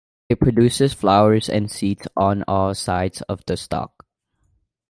[0.29, 4.07] It produces flowers and seeds on all sides of the stalk.